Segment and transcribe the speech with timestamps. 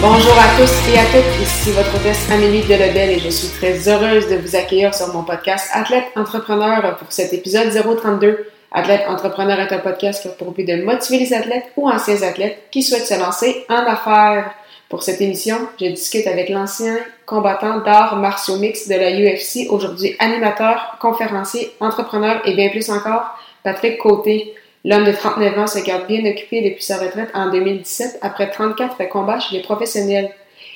[0.00, 3.88] Bonjour à tous et à toutes, ici votre hôtesse Amélie Delebel et je suis très
[3.88, 8.46] heureuse de vous accueillir sur mon podcast Athlète Entrepreneur pour cet épisode 032.
[8.70, 12.22] Athlète Entrepreneur est un podcast qui a pour but de motiver les athlètes ou anciens
[12.22, 14.54] athlètes qui souhaitent se lancer en affaires.
[14.88, 20.14] Pour cette émission, je discute avec l'ancien combattant d'arts martiaux mix de la UFC, aujourd'hui
[20.20, 24.54] animateur, conférencier, entrepreneur et bien plus encore, Patrick Côté.
[24.84, 29.08] L'homme de 39 ans se garde bien occupé depuis sa retraite en 2017 après 34
[29.08, 30.30] combats chez les professionnels.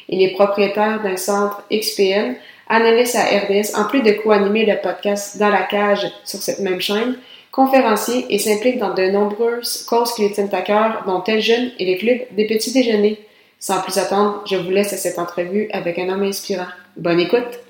[0.08, 2.34] Il est propriétaire d'un centre XPN,
[2.68, 6.80] analyste à RDS, en plus de co-animer le podcast Dans la cage sur cette même
[6.80, 7.16] chaîne,
[7.52, 11.70] conférencier et s'implique dans de nombreuses causes qui lui tiennent à cœur, dont Tel Jeune
[11.78, 13.20] et les clubs des petits déjeuners.
[13.60, 16.66] Sans plus attendre, je vous laisse à cette entrevue avec un homme inspirant.
[16.96, 17.60] Bonne écoute!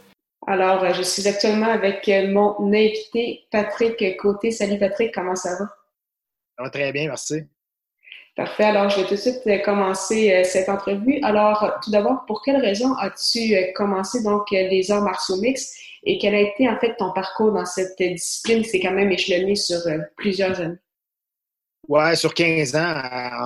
[0.46, 4.50] Alors, je suis actuellement avec mon invité Patrick Côté.
[4.50, 5.81] Salut Patrick, comment ça va?
[6.62, 7.42] Ça va très bien, merci.
[8.36, 8.64] Parfait.
[8.64, 11.18] Alors, je vais tout de suite euh, commencer euh, cette entrevue.
[11.22, 16.18] Alors, tout d'abord, pour quelle raison as-tu euh, commencé donc les arts martiaux mix et
[16.18, 18.62] quel a été en fait ton parcours dans cette discipline?
[18.62, 19.80] C'est quand même échelonné sur
[20.16, 20.78] plusieurs années.
[21.88, 22.94] Ouais, sur 15 ans,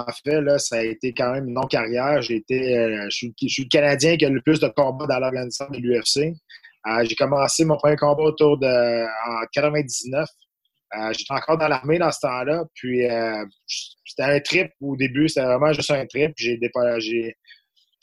[0.07, 2.21] en fait, là, ça a été quand même une longue carrière.
[2.21, 2.75] J'ai été,
[3.09, 5.79] je, suis, je, suis, le Canadien qui a le plus de combats dans l'organisation de
[5.79, 6.35] l'UFC.
[7.05, 10.29] j'ai commencé mon premier combat autour de en 99
[10.95, 12.65] euh, j'étais encore dans l'armée dans ce temps-là.
[12.75, 16.33] Puis euh, c'était un trip au début, c'était vraiment juste un trip.
[16.37, 16.59] J'ai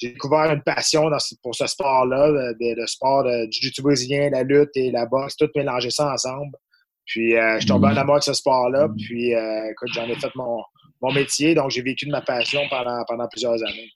[0.02, 1.10] découvert une passion
[1.42, 5.50] pour ce sport-là, le, sport de, du jiu brésilien, la lutte et la boxe, tout
[5.56, 6.58] mélanger ça ensemble.
[7.06, 8.90] Puis euh, je suis tombé en amour avec ce sport-là.
[8.98, 10.64] Puis écoute, j'en ai fait mon,
[11.14, 13.92] métier, donc j'ai vécu de ma passion pendant, pendant plusieurs années.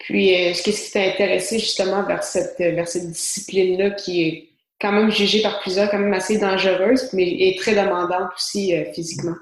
[0.00, 4.49] Puis, qu'est-ce qui t'a intéressé justement vers cette, vers cette discipline-là qui est
[4.80, 8.90] quand même jugée par plusieurs, quand même assez dangereuse, mais est très demandante aussi euh,
[8.92, 9.36] physiquement.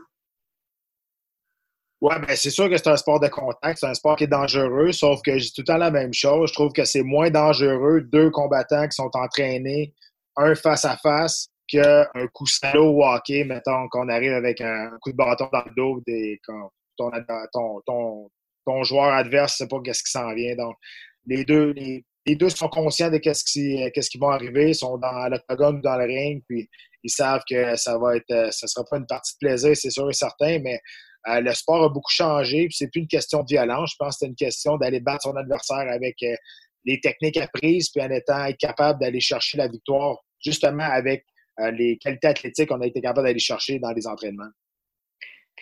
[2.01, 4.29] Oui, ben c'est sûr que c'est un sport de contact, c'est un sport qui est
[4.29, 6.51] dangereux, sauf que j'ai tout le temps la même chose.
[6.51, 9.95] Je trouve que c'est moins dangereux deux combattants qui sont entraînés
[10.37, 15.11] un face à face qu'un coup solo au hockey, mettons qu'on arrive avec un coup
[15.11, 16.71] de bâton dans le dos des, quand
[17.53, 20.57] ton, joueur adverse ne sait pas qu'est-ce qui s'en vient.
[20.57, 20.77] Donc,
[21.27, 25.29] les deux, les, les deux sont conscients de qui, qu'est-ce qui va arriver, sont dans
[25.29, 26.69] l'octogone ou dans le ring, puis
[27.03, 29.91] ils savent que ça va être, euh, ça sera pas une partie de plaisir, c'est
[29.91, 30.79] sûr et certain, mais
[31.29, 33.93] euh, le sport a beaucoup changé, puis c'est plus une question de violence.
[33.93, 36.35] Je pense que c'est une question d'aller battre son adversaire avec euh,
[36.85, 41.25] les techniques apprises, puis en étant capable d'aller chercher la victoire, justement avec
[41.73, 44.51] les qualités athlétiques qu'on a été capable d'aller chercher dans les entraînements.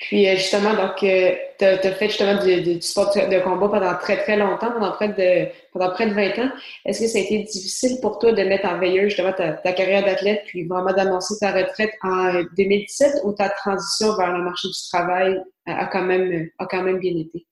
[0.00, 4.22] Puis euh, justement, donc, euh, tu as, fait justement du, sport de combat pendant très,
[4.22, 6.50] très longtemps, pendant près de, pendant près de 20 ans.
[6.84, 10.04] Est-ce que ça a été difficile pour toi de mettre en veilleuse justement ta, carrière
[10.04, 14.88] d'athlète, puis vraiment d'annoncer ta retraite en 2017 ou ta transition vers le marché du
[14.90, 17.46] travail a quand même, a quand même bien été?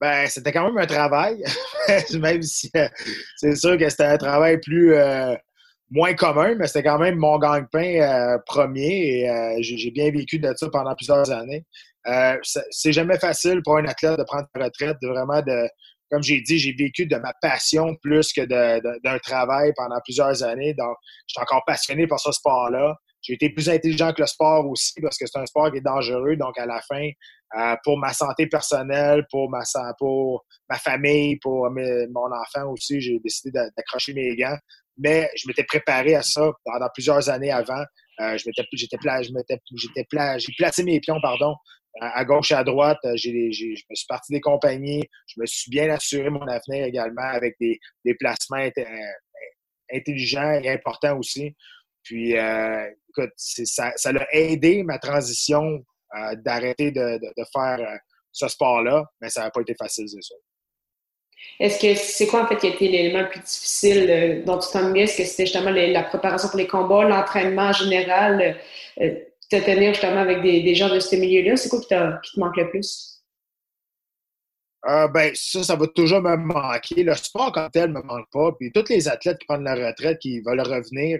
[0.00, 1.42] Ben, c'était quand même un travail,
[2.18, 2.86] même si euh,
[3.36, 4.94] c'est sûr que c'était un travail plus,
[5.90, 10.38] moins commun, mais c'était quand même mon gang-pain euh, premier et euh, j'ai bien vécu
[10.38, 11.64] de ça pendant plusieurs années.
[12.06, 12.36] Euh,
[12.70, 15.68] c'est jamais facile pour un athlète de prendre sa retraite, de vraiment de,
[16.10, 20.74] comme j'ai dit, j'ai vécu de ma passion plus que d'un travail pendant plusieurs années.
[20.74, 22.94] Donc, j'étais encore passionné par ce sport-là.
[23.22, 25.80] J'ai été plus intelligent que le sport aussi parce que c'est un sport qui est
[25.80, 26.36] dangereux.
[26.36, 27.08] Donc, à la fin,
[27.82, 29.62] pour ma santé personnelle, pour ma,
[29.98, 34.58] pour ma famille, pour mon enfant aussi, j'ai décidé d'accrocher mes gants
[34.98, 37.84] mais je m'étais préparé à ça pendant plusieurs années avant.
[38.20, 38.96] Euh, je m'étais, j'étais,
[39.74, 40.06] j'étais,
[40.38, 41.54] j'ai placé mes pions, pardon,
[42.00, 42.98] à gauche et à droite.
[43.04, 45.04] Euh, j'ai, je me suis parti des compagnies.
[45.26, 47.78] Je me suis bien assuré mon avenir également avec des,
[48.18, 48.84] placements euh,
[49.92, 51.54] intelligents et importants aussi.
[52.02, 55.84] Puis, écoute, ça, ça a aidé ma transition
[56.36, 57.80] d'arrêter de, de, faire
[58.30, 60.36] ce sport-là, mais ça n'a pas été facile, c'est ça.
[61.58, 64.58] Est-ce que c'est quoi en fait qui a été l'élément le plus difficile euh, dont
[64.58, 65.00] tu t'ennuies?
[65.00, 68.58] Est-ce que c'était justement la préparation pour les combats, l'entraînement en général,
[69.00, 69.14] euh,
[69.50, 71.56] te tenir justement avec des, gens de ce milieu-là?
[71.56, 73.22] C'est quoi qui, te manque le plus?
[74.86, 77.02] Euh, ben, ça, ça va toujours me manquer.
[77.02, 78.52] Le sport, comme tel, ne me manque pas.
[78.52, 81.18] Puis tous les athlètes qui prennent la retraite, qui veulent revenir,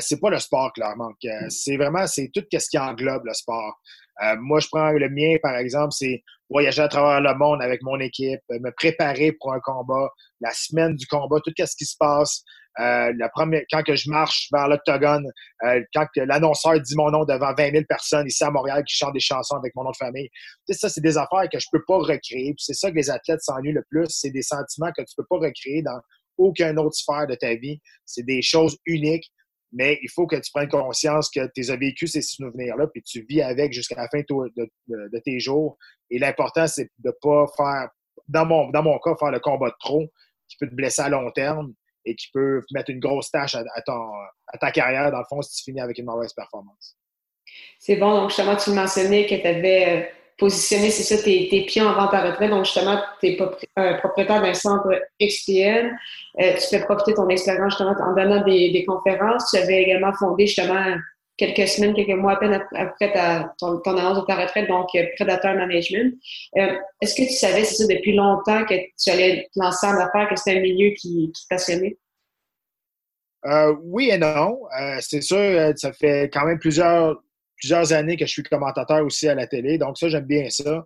[0.00, 1.16] c'est pas le sport qui leur manque.
[1.48, 3.80] C'est vraiment, c'est tout ce qui englobe le sport.
[4.24, 7.82] Euh, moi, je prends le mien, par exemple, c'est voyager à travers le monde avec
[7.82, 10.08] mon équipe, me préparer pour un combat,
[10.40, 12.42] la semaine du combat, tout ce qui se passe.
[12.80, 15.26] Euh, la première, quand que je marche vers l'octogone,
[15.64, 19.14] euh, quand l'annonceur dit mon nom devant 20 000 personnes ici à Montréal qui chantent
[19.14, 20.28] des chansons avec mon nom de famille.
[20.68, 22.54] Tu ça, c'est des affaires que je peux pas recréer.
[22.56, 24.06] C'est ça que les athlètes s'ennuient le plus.
[24.08, 25.98] C'est des sentiments que tu peux pas recréer dans
[26.36, 27.80] aucun autre sphère de ta vie.
[28.06, 29.28] C'est des choses uniques
[29.72, 33.24] mais il faut que tu prennes conscience que tu as vécu ces souvenirs-là, puis tu
[33.28, 35.76] vis avec jusqu'à la fin de, tes jours.
[36.10, 37.90] Et l'important, c'est de ne pas faire,
[38.28, 40.06] dans mon, dans mon cas, faire le combat de trop
[40.48, 41.74] qui peut te blesser à long terme
[42.04, 45.56] et qui peut mettre une grosse tâche à, à ta carrière, dans le fond, si
[45.56, 46.96] tu finis avec une mauvaise performance.
[47.78, 48.14] C'est bon.
[48.14, 52.06] Donc, justement, tu mentionnais que tu avais euh, positionner, c'est ça, tes, tes pions avant
[52.08, 52.50] ta retraite.
[52.50, 53.38] Donc, justement, tu es
[53.78, 54.88] euh, propriétaire d'un centre
[55.20, 55.90] XPN.
[56.40, 59.50] Euh, tu fais profiter ton expérience, justement, en donnant des, des, conférences.
[59.50, 60.96] Tu avais également fondé, justement,
[61.36, 65.06] quelques semaines, quelques mois à peine après ta, ton, annonce de ta retraite, donc euh,
[65.16, 66.14] Predator Management.
[66.54, 70.28] Est-ce que tu savais, c'est ça, depuis longtemps que tu allais te lancer en affaires,
[70.28, 71.96] que c'était un milieu qui, qui te passionnait?
[73.84, 74.58] oui et non.
[75.00, 77.22] c'est sûr, ça fait quand même plusieurs
[77.58, 79.78] plusieurs années que je suis commentateur aussi à la télé.
[79.78, 80.84] Donc, ça, j'aime bien ça.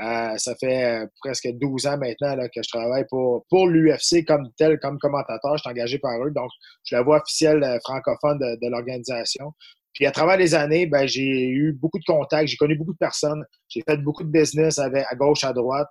[0.00, 4.48] Euh, ça fait euh, presque 12 ans maintenant que je travaille pour, pour l'UFC comme
[4.56, 5.56] tel, comme commentateur.
[5.56, 6.30] Je suis engagé par eux.
[6.30, 6.50] Donc,
[6.84, 9.52] je suis la voix officielle euh, francophone de, l'organisation.
[9.94, 12.98] Puis à travers les années, ben, j'ai eu beaucoup de contacts, j'ai connu beaucoup de
[12.98, 15.88] personnes, j'ai fait beaucoup de business avec, à gauche, à droite.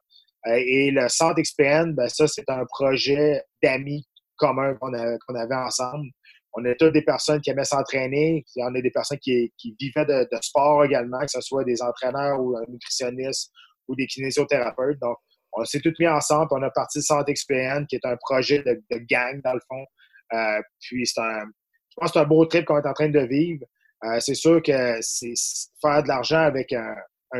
[0.48, 4.08] et le Centre XPN, ben, ça, c'est un projet d'amis
[4.38, 6.08] communs qu'on avait ensemble
[6.54, 8.44] on est tous des personnes qui aimaient s'entraîner.
[8.58, 12.58] En a des personnes qui, vivaient de, sport également, que ce soit des entraîneurs ou
[12.58, 13.52] un nutritionniste
[13.88, 15.00] ou des kinésithérapeutes.
[15.00, 15.18] Donc,
[15.54, 16.48] on s'est tous mis ensemble.
[16.52, 19.86] On a parti de Santé XPN, qui est un projet de, gang, dans le fond.
[20.34, 23.10] Euh, puis, c'est un, je pense que c'est un beau trip qu'on est en train
[23.10, 23.66] de vivre.
[24.04, 25.34] Euh, c'est sûr que c'est
[25.82, 26.96] faire de l'argent avec un,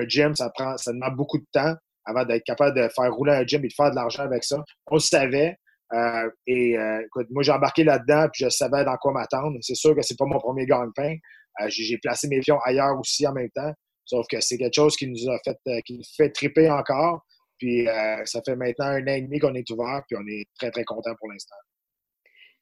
[0.08, 1.76] gym, ça prend, ça demande beaucoup de temps
[2.06, 4.64] avant d'être capable de faire rouler un gym et de faire de l'argent avec ça.
[4.88, 5.58] On le savait.
[5.94, 9.58] Euh, et euh, écoute, moi, j'ai embarqué là-dedans, puis je savais dans quoi m'attendre.
[9.62, 11.16] C'est sûr que c'est pas mon premier gagne-pain.
[11.62, 13.74] Euh, j'ai placé mes pions ailleurs aussi en même temps.
[14.06, 17.22] Sauf que c'est quelque chose qui nous a fait, qui nous fait triper encore.
[17.58, 17.86] Puis
[18.26, 20.84] ça fait maintenant un an et demi qu'on est ouvert, puis on est très, très
[20.84, 21.56] content pour l'instant.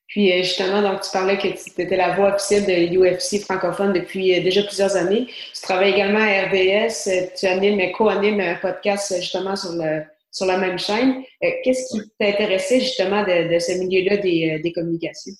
[0.07, 4.41] Puis justement, donc tu parlais que tu étais la voix officielle de l'UFC francophone depuis
[4.41, 5.27] déjà plusieurs années.
[5.27, 7.09] Tu travailles également à RBS,
[7.39, 11.23] tu animes, co-animes un podcast justement sur le, sur la même chaîne.
[11.43, 15.33] Euh, qu'est-ce qui t'intéressait justement de, ce milieu-là des, euh, communications?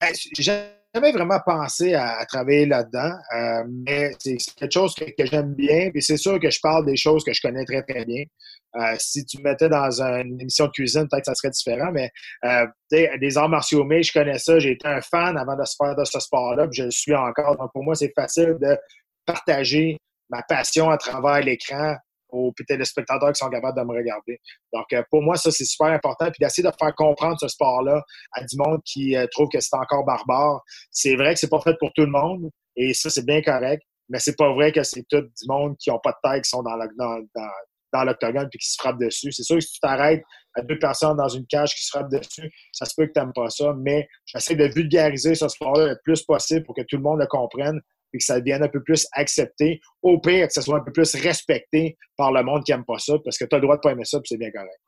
[0.00, 5.90] Ben, jamais vraiment pensé à, travailler là-dedans, euh, mais c'est quelque chose que, j'aime bien.
[5.94, 8.24] Et c'est sûr que je parle des choses que je connais très, très bien.
[8.98, 12.10] si tu me mettais dans une émission de cuisine, peut-être que ça serait différent, mais
[12.90, 14.58] des arts martiaux mais je connais ça.
[14.58, 17.14] J'ai été un fan avant de se faire de ce sport-là, puis je le suis
[17.14, 17.58] encore.
[17.58, 18.78] Donc, pour moi, c'est facile de
[19.26, 19.98] partager
[20.30, 21.96] ma passion à travers l'écran
[22.32, 24.40] aux téléspectateurs qui sont capables de me regarder.
[24.72, 26.26] Donc, euh, pour moi, ça, c'est super important.
[26.26, 29.76] Puis d'essayer de faire comprendre ce sport-là à du monde qui euh, trouve que c'est
[29.76, 30.60] encore barbare.
[30.90, 32.50] C'est vrai que c'est pas fait pour tout le monde.
[32.76, 33.82] Et ça, c'est bien correct.
[34.08, 36.50] Mais c'est pas vrai que c'est tout du monde qui ont pas de tête qui
[36.50, 37.28] sont dans l'octogone
[37.92, 39.30] dans, puis qui se frappent dessus.
[39.30, 40.22] C'est sûr que si tu t'arrêtes
[40.54, 43.20] à deux personnes dans une cage qui se frappent dessus, ça se peut que tu
[43.20, 43.72] n'aimes pas ça.
[43.78, 47.26] Mais j'essaie de vulgariser ce sport-là le plus possible pour que tout le monde le
[47.26, 47.80] comprenne
[48.12, 49.80] et que ça devienne un peu plus accepté.
[50.02, 52.98] Au pire, que ça soit un peu plus respecté par le monde qui n'aime pas
[52.98, 54.80] ça, parce que tu as le droit de pas aimer ça, puis c'est bien correct.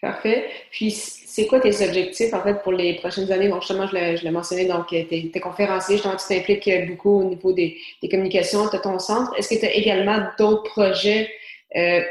[0.00, 0.50] Parfait.
[0.70, 3.48] Puis, c'est quoi tes objectifs, en fait, pour les prochaines années?
[3.48, 7.52] Bon, justement, je l'ai mentionné, donc, tu es, conférencier, justement, tu t'impliques beaucoup au niveau
[7.54, 7.78] des,
[8.10, 9.32] communications, de ton centre.
[9.38, 11.30] Est-ce que tu as également d'autres projets
[11.74, 12.02] euh,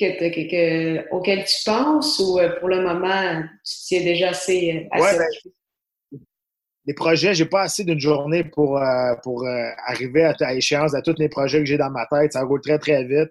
[0.00, 5.24] que, auxquels tu penses ou euh, pour le moment, tu tiens déjà assez, assez ben,
[6.86, 11.02] les projets, j'ai pas assez d'une journée pour, euh, pour euh, arriver à, échéance à
[11.02, 12.32] tous les projets que j'ai dans ma tête.
[12.32, 13.30] Ça roule très, très vite.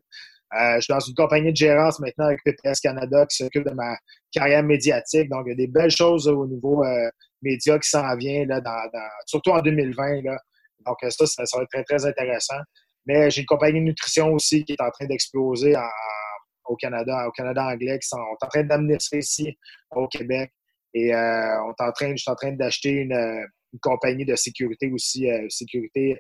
[0.54, 3.74] Euh, je suis dans une compagnie de gérance maintenant avec PPS Canada qui s'occupe de
[3.74, 3.98] ma
[4.32, 5.30] carrière médiatique.
[5.30, 6.84] Donc, il y a des belles choses au niveau
[7.42, 8.62] média qui s'en vient, là,
[9.26, 10.24] surtout en 2020.
[10.24, 10.38] Là.
[10.86, 12.60] Donc, ça, ça, va être très, très intéressant.
[13.06, 15.76] Mais j'ai une compagnie de nutrition aussi qui est en train d'exploser
[16.66, 19.58] au Canada, au Canada anglais, qui sont en train d'amener ça ici
[19.92, 20.52] au Québec.
[20.96, 23.46] Et euh, on est en train, je suis en train d'acheter une, euh,
[23.82, 26.18] compagnie de sécurité aussi, euh, sécurité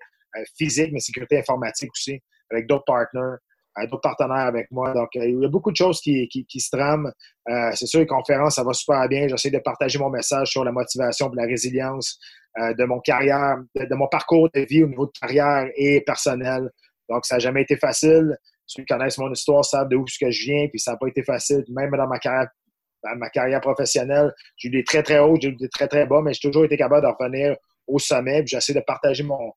[0.58, 2.20] physique, mais sécurité informatique aussi,
[2.52, 3.38] avec d'autres partners,
[3.84, 4.94] d'autres partenaires avec moi.
[4.94, 7.10] Donc, il y a beaucoup de choses qui, se trament.
[7.48, 9.30] c'est sûr, les conférences, ça va super bien.
[9.30, 12.20] J'essaie de partager mon message sur la motivation et la résilience
[12.58, 16.70] de mon carrière, de, mon parcours de vie au niveau de carrière et personnel.
[17.08, 18.38] Donc, ça n'a jamais été facile.
[18.66, 21.64] Ceux qui connaissent mon histoire savent d'où je viens, puis ça n'a pas été facile,
[21.70, 22.50] même dans ma carrière
[23.16, 26.22] ma carrière professionnelle, j'ai eu des très, très hauts, j'ai eu des très, très bas,
[26.24, 27.56] mais j'ai toujours été capable de revenir
[27.88, 28.44] au sommet.
[28.46, 29.52] J'essaie de partager mon,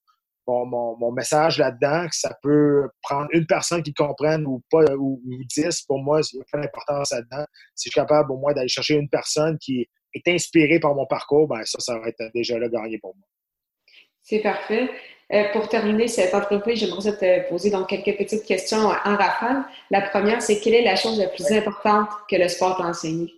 [0.47, 5.83] mon, message là-dedans, que ça peut prendre une personne qui comprenne ou pas, ou, dix,
[5.83, 7.45] pour moi, il y a pas d'importance là-dedans.
[7.75, 11.07] Si je suis capable au moins d'aller chercher une personne qui est inspirée par mon
[11.07, 13.27] parcours, ben ça, ça va être déjà là gagné pour moi.
[14.23, 14.91] C'est parfait.
[15.31, 19.65] Euh, pour terminer cette entreprise, j'aimerais te poser donc quelques petites questions en rafale.
[19.91, 23.38] La première, c'est quelle est la chose la plus importante que le sport t'a enseigné?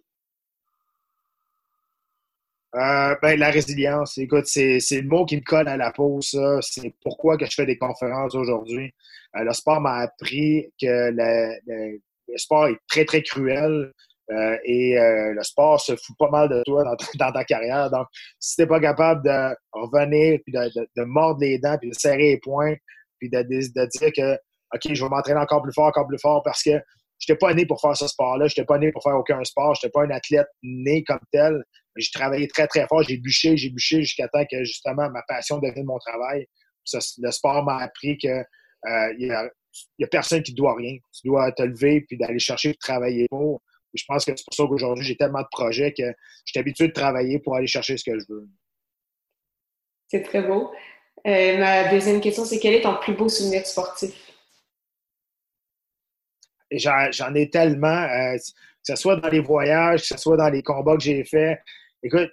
[2.76, 4.16] Euh, ben, la résilience.
[4.18, 6.58] Écoute, c'est, le mot qui me colle à la peau, ça.
[6.60, 8.92] C'est pourquoi que je fais des conférences aujourd'hui.
[9.36, 11.98] Euh, le sport m'a appris que le,
[12.36, 13.92] sport est très, très cruel.
[14.30, 16.84] Euh, et le sport se fout pas mal de toi
[17.18, 17.90] dans, ta carrière.
[17.90, 18.06] Donc,
[18.38, 22.38] si t'es pas capable de revenir, puis de, mordre les dents, puis de serrer les
[22.38, 22.76] poings,
[23.18, 24.34] puis de, de dire que,
[24.72, 26.78] OK, je vais m'entraîner encore plus fort, encore plus fort, parce que
[27.20, 29.42] je n'étais pas né pour faire ce sport-là, je n'étais pas né pour faire aucun
[29.44, 31.62] sport, je n'étais pas un athlète né comme tel.
[32.00, 35.58] J'ai travaillé très, très fort, j'ai bûché, j'ai bûché jusqu'à temps que justement ma passion
[35.58, 36.46] devienne mon travail.
[37.18, 39.26] le sport m'a appris que euh, il
[39.98, 40.96] n'y a, personne qui ne doit rien.
[41.12, 43.62] Tu dois te lever puis d'aller chercher et travailler pour.
[43.94, 46.88] je pense que c'est pour ça qu'aujourd'hui, j'ai tellement de projets que je suis habitué
[46.88, 48.48] de travailler pour aller chercher ce que je veux.
[50.08, 50.72] C'est très beau.
[51.26, 54.14] Euh, ma deuxième question, c'est quel est ton plus beau souvenir sportif?
[56.72, 58.42] J'en ai tellement, euh, que
[58.82, 61.60] ce soit dans les voyages, que ce soit dans les combats que j'ai faits.
[62.02, 62.30] Écoute,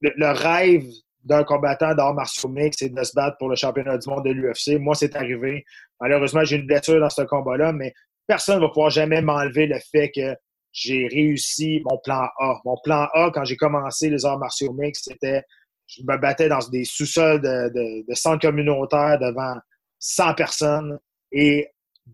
[0.00, 0.86] le, rêve
[1.24, 4.30] d'un combattant d'art martiaux mix, c'est de se battre pour le championnat du monde de
[4.30, 4.78] l'UFC.
[4.78, 5.64] Moi, c'est arrivé.
[6.00, 7.92] Malheureusement, j'ai une blessure dans ce combat-là, mais
[8.26, 10.36] personne ne va pouvoir jamais m'enlever le fait que
[10.72, 12.60] j'ai réussi mon plan A.
[12.64, 15.42] Mon plan A, quand j'ai commencé les arts martiaux mix, c'était
[15.86, 19.54] je me battais dans des sous-sols de, de, de centres communautaires devant
[19.98, 20.98] 100 personnes.
[21.32, 21.68] Et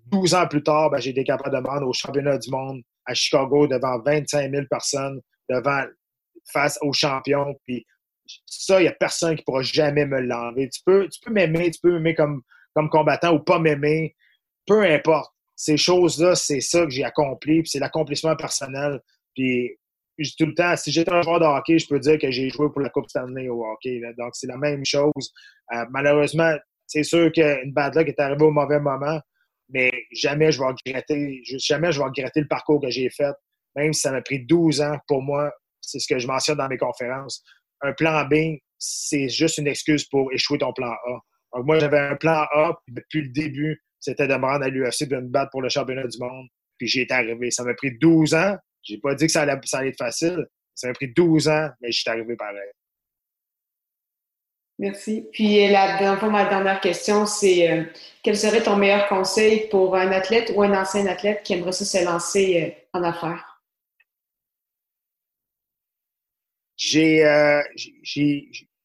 [0.06, 2.82] 12 ans plus tard, ben, j'ai été capable de me rendre au championnat du monde
[3.04, 5.82] à Chicago devant 25 000 personnes, devant
[6.52, 7.54] face aux champions.
[7.64, 7.86] Puis
[8.46, 10.68] ça, il n'y a personne qui pourra jamais me l'enlever.
[10.70, 12.42] Tu peux, m'aimer, tu peux m'aimer comme,
[12.74, 14.14] comme combattant ou pas m'aimer.
[14.66, 15.32] Peu importe.
[15.56, 19.00] Ces choses-là, c'est ça que j'ai accompli, puis c'est l'accomplissement personnel.
[19.34, 19.78] Puis
[20.38, 22.68] tout le temps, si j'étais un joueur de hockey, je peux dire que j'ai joué
[22.70, 24.00] pour la Coupe Stanley au hockey.
[24.18, 25.32] Donc, c'est la même chose.
[25.72, 26.54] Euh, malheureusement,
[26.86, 29.20] c'est sûr qu'une bad luck est arrivée au mauvais moment,
[29.68, 33.32] mais jamais je vais regretter, jamais je vais regretter le parcours que j'ai fait,
[33.74, 35.52] même si ça m'a pris 12 ans pour moi.
[35.87, 37.43] C'est ce que je mentionne dans mes conférences.
[37.83, 41.21] Un plan B, c'est juste une excuse pour échouer ton plan A.
[41.62, 45.09] Moi, j'avais un plan A, puis depuis le début, c'était de me rendre à l'UFC,
[45.09, 46.47] de me battre pour le championnat du monde.
[46.79, 47.50] Puis j'ai été arrivé.
[47.50, 48.57] Ça m'a pris 12 ans.
[48.83, 50.47] J'ai pas dit que ça allait, être facile.
[50.75, 52.71] Ça m'a pris 12 ans, mais je suis arrivé pareil.
[54.79, 55.29] Merci.
[55.33, 57.85] Puis, la, pour ma dernière question, c'est euh,
[58.23, 62.05] quel serait ton meilleur conseil pour un athlète ou un ancien athlète qui aimerait se
[62.05, 63.53] lancer euh, en affaires?
[66.95, 67.62] Euh,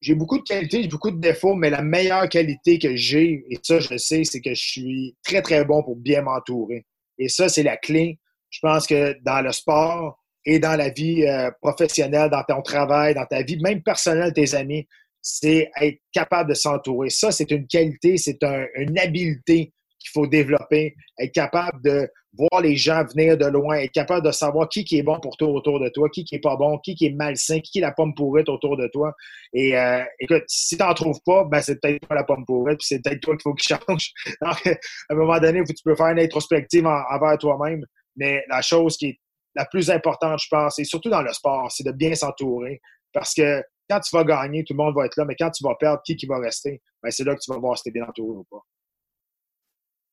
[0.02, 3.58] j'ai beaucoup de qualités, j'ai beaucoup de défauts, mais la meilleure qualité que j'ai, et
[3.62, 6.86] ça, je le sais, c'est que je suis très, très bon pour bien m'entourer.
[7.18, 8.20] Et ça, c'est la clé.
[8.50, 11.26] Je pense que dans le sport et dans la vie
[11.62, 14.88] professionnelle, dans ton travail, dans ta vie, même personnelle, tes amis,
[15.22, 17.10] c'est être capable de s'entourer.
[17.10, 18.42] Ça, c'est une qualité, c'est
[18.76, 23.92] une habileté qu'il faut développer, être capable de voir les gens venir de loin, être
[23.92, 26.40] capable de savoir qui, qui est bon pour toi autour de toi, qui, qui est
[26.40, 29.14] pas bon, qui, qui est malsain, qui, qui est la pomme pourrite autour de toi.
[29.54, 32.80] Et euh, écoute, si tu n'en trouves pas, ben, c'est peut-être pas la pomme pourrite,
[32.80, 34.12] puis c'est peut-être toi qu'il faut qu'il change.
[34.42, 37.84] Donc, à un moment donné, tu peux faire une introspective envers toi-même,
[38.16, 39.20] mais la chose qui est
[39.56, 42.80] la plus importante, je pense, et surtout dans le sport, c'est de bien s'entourer.
[43.12, 45.64] Parce que quand tu vas gagner, tout le monde va être là, mais quand tu
[45.64, 46.82] vas perdre, qui, qui va rester?
[47.02, 48.62] Ben, c'est là que tu vas voir si tu es bien entouré ou pas.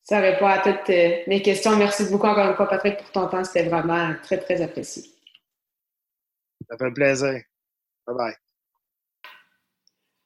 [0.06, 1.76] Ça répond à toutes euh, mes questions.
[1.76, 3.42] Merci beaucoup encore une fois, Patrick, pour ton temps.
[3.42, 5.02] C'était vraiment très, très apprécié.
[6.70, 7.42] Ça fait plaisir.
[8.06, 8.34] Bye bye.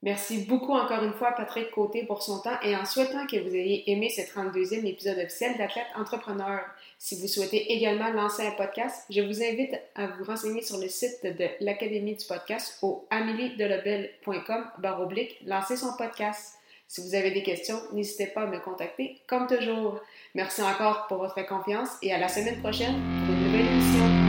[0.03, 3.55] Merci beaucoup encore une fois, Patrick Côté, pour son temps et en souhaitant que vous
[3.55, 6.61] ayez aimé ce 32e épisode officiel d'Athlète Entrepreneur.
[6.99, 10.89] Si vous souhaitez également lancer un podcast, je vous invite à vous renseigner sur le
[10.89, 16.60] site de l'Académie du podcast au ameliedelobel.com baroblique lancer son podcast.
[16.91, 20.01] Si vous avez des questions, n'hésitez pas à me contacter comme toujours.
[20.35, 24.20] Merci encore pour votre confiance et à la semaine prochaine pour une nouvelle émission.